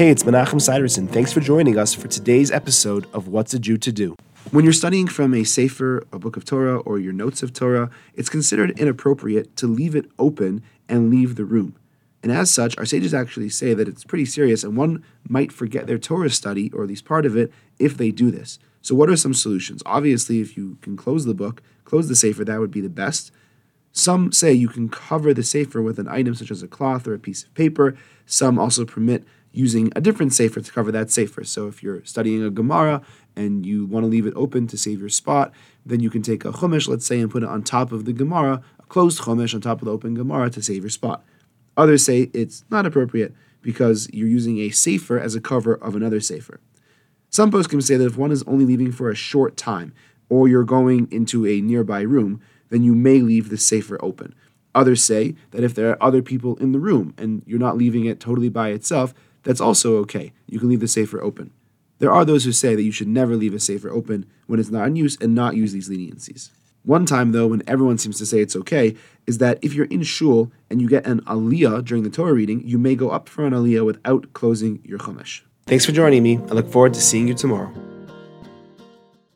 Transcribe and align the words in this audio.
Hey, 0.00 0.08
it's 0.08 0.22
Menachem 0.22 0.62
Siderson. 0.62 1.06
Thanks 1.06 1.30
for 1.30 1.40
joining 1.40 1.76
us 1.76 1.92
for 1.92 2.08
today's 2.08 2.50
episode 2.50 3.06
of 3.12 3.28
What's 3.28 3.52
a 3.52 3.58
Jew 3.58 3.76
to 3.76 3.92
Do. 3.92 4.16
When 4.50 4.64
you're 4.64 4.72
studying 4.72 5.06
from 5.06 5.34
a 5.34 5.44
Sefer, 5.44 6.06
a 6.10 6.18
book 6.18 6.38
of 6.38 6.46
Torah, 6.46 6.78
or 6.78 6.98
your 6.98 7.12
notes 7.12 7.42
of 7.42 7.52
Torah, 7.52 7.90
it's 8.14 8.30
considered 8.30 8.80
inappropriate 8.80 9.54
to 9.56 9.66
leave 9.66 9.94
it 9.94 10.06
open 10.18 10.62
and 10.88 11.10
leave 11.10 11.36
the 11.36 11.44
room. 11.44 11.76
And 12.22 12.32
as 12.32 12.50
such, 12.50 12.78
our 12.78 12.86
sages 12.86 13.12
actually 13.12 13.50
say 13.50 13.74
that 13.74 13.88
it's 13.88 14.02
pretty 14.02 14.24
serious 14.24 14.64
and 14.64 14.74
one 14.74 15.04
might 15.28 15.52
forget 15.52 15.86
their 15.86 15.98
Torah 15.98 16.30
study, 16.30 16.70
or 16.72 16.82
at 16.82 16.88
least 16.88 17.04
part 17.04 17.26
of 17.26 17.36
it, 17.36 17.52
if 17.78 17.98
they 17.98 18.10
do 18.10 18.30
this. 18.30 18.58
So, 18.80 18.94
what 18.94 19.10
are 19.10 19.16
some 19.16 19.34
solutions? 19.34 19.82
Obviously, 19.84 20.40
if 20.40 20.56
you 20.56 20.78
can 20.80 20.96
close 20.96 21.26
the 21.26 21.34
book, 21.34 21.62
close 21.84 22.08
the 22.08 22.16
Sefer, 22.16 22.46
that 22.46 22.58
would 22.58 22.70
be 22.70 22.80
the 22.80 22.88
best. 22.88 23.32
Some 23.92 24.32
say 24.32 24.54
you 24.54 24.68
can 24.68 24.88
cover 24.88 25.34
the 25.34 25.42
Sefer 25.42 25.82
with 25.82 25.98
an 25.98 26.08
item 26.08 26.34
such 26.34 26.50
as 26.50 26.62
a 26.62 26.68
cloth 26.68 27.06
or 27.06 27.12
a 27.12 27.18
piece 27.18 27.42
of 27.42 27.52
paper. 27.52 27.98
Some 28.24 28.58
also 28.58 28.86
permit 28.86 29.24
using 29.52 29.92
a 29.96 30.00
different 30.00 30.32
Sefer 30.32 30.60
to 30.60 30.72
cover 30.72 30.92
that 30.92 31.10
Sefer. 31.10 31.44
So 31.44 31.66
if 31.66 31.82
you're 31.82 32.04
studying 32.04 32.42
a 32.42 32.50
Gemara 32.50 33.02
and 33.36 33.64
you 33.66 33.86
want 33.86 34.04
to 34.04 34.08
leave 34.08 34.26
it 34.26 34.34
open 34.36 34.66
to 34.68 34.76
save 34.76 35.00
your 35.00 35.08
spot, 35.08 35.52
then 35.84 36.00
you 36.00 36.10
can 36.10 36.22
take 36.22 36.44
a 36.44 36.52
Chumash, 36.52 36.88
let's 36.88 37.06
say, 37.06 37.20
and 37.20 37.30
put 37.30 37.42
it 37.42 37.48
on 37.48 37.62
top 37.62 37.92
of 37.92 38.04
the 38.04 38.12
Gemara, 38.12 38.62
a 38.78 38.82
closed 38.84 39.22
Chumash 39.22 39.54
on 39.54 39.60
top 39.60 39.80
of 39.80 39.86
the 39.86 39.92
open 39.92 40.14
Gemara 40.14 40.50
to 40.50 40.62
save 40.62 40.82
your 40.82 40.90
spot. 40.90 41.24
Others 41.76 42.04
say 42.04 42.30
it's 42.32 42.64
not 42.70 42.86
appropriate 42.86 43.34
because 43.62 44.08
you're 44.12 44.28
using 44.28 44.58
a 44.58 44.70
Sefer 44.70 45.18
as 45.18 45.34
a 45.34 45.40
cover 45.40 45.74
of 45.74 45.96
another 45.96 46.20
Sefer. 46.20 46.60
Some 47.28 47.50
poskim 47.50 47.82
say 47.82 47.96
that 47.96 48.06
if 48.06 48.16
one 48.16 48.32
is 48.32 48.42
only 48.44 48.64
leaving 48.64 48.92
for 48.92 49.10
a 49.10 49.14
short 49.14 49.56
time, 49.56 49.92
or 50.28 50.48
you're 50.48 50.64
going 50.64 51.08
into 51.10 51.46
a 51.46 51.60
nearby 51.60 52.00
room, 52.02 52.40
then 52.70 52.82
you 52.82 52.94
may 52.94 53.20
leave 53.20 53.48
the 53.48 53.58
Sefer 53.58 53.98
open. 54.02 54.34
Others 54.74 55.02
say 55.02 55.34
that 55.50 55.64
if 55.64 55.74
there 55.74 55.90
are 55.90 56.02
other 56.02 56.22
people 56.22 56.56
in 56.56 56.72
the 56.72 56.78
room 56.78 57.12
and 57.18 57.42
you're 57.46 57.58
not 57.58 57.76
leaving 57.76 58.04
it 58.04 58.20
totally 58.20 58.48
by 58.48 58.68
itself, 58.68 59.12
that's 59.42 59.60
also 59.60 59.96
okay. 59.98 60.32
You 60.46 60.58
can 60.58 60.68
leave 60.68 60.80
the 60.80 60.88
Sefer 60.88 61.22
open. 61.22 61.50
There 61.98 62.12
are 62.12 62.24
those 62.24 62.44
who 62.44 62.52
say 62.52 62.74
that 62.74 62.82
you 62.82 62.92
should 62.92 63.08
never 63.08 63.36
leave 63.36 63.54
a 63.54 63.60
Sefer 63.60 63.90
open 63.90 64.26
when 64.46 64.58
it's 64.58 64.70
not 64.70 64.86
in 64.86 64.96
use 64.96 65.16
and 65.20 65.34
not 65.34 65.56
use 65.56 65.72
these 65.72 65.90
leniencies. 65.90 66.50
One 66.82 67.04
time, 67.04 67.32
though, 67.32 67.48
when 67.48 67.62
everyone 67.66 67.98
seems 67.98 68.16
to 68.18 68.26
say 68.26 68.40
it's 68.40 68.56
okay, 68.56 68.96
is 69.26 69.38
that 69.38 69.58
if 69.60 69.74
you're 69.74 69.86
in 69.86 70.02
shul 70.02 70.50
and 70.70 70.80
you 70.80 70.88
get 70.88 71.06
an 71.06 71.20
aliyah 71.22 71.84
during 71.84 72.04
the 72.04 72.10
Torah 72.10 72.32
reading, 72.32 72.66
you 72.66 72.78
may 72.78 72.94
go 72.94 73.10
up 73.10 73.28
for 73.28 73.44
an 73.44 73.52
aliyah 73.52 73.84
without 73.84 74.32
closing 74.32 74.80
your 74.82 74.98
chumash. 74.98 75.42
Thanks 75.66 75.84
for 75.84 75.92
joining 75.92 76.22
me. 76.22 76.38
I 76.38 76.52
look 76.52 76.70
forward 76.70 76.94
to 76.94 77.00
seeing 77.00 77.28
you 77.28 77.34
tomorrow. 77.34 77.70